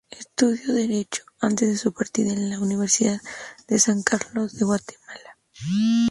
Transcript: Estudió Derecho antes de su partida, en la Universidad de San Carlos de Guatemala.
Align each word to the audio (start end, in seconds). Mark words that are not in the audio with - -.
Estudió 0.09 0.73
Derecho 0.73 1.23
antes 1.39 1.69
de 1.69 1.77
su 1.77 1.93
partida, 1.93 2.33
en 2.33 2.49
la 2.49 2.59
Universidad 2.59 3.21
de 3.67 3.77
San 3.77 4.01
Carlos 4.01 4.53
de 4.57 4.65
Guatemala. 4.65 5.37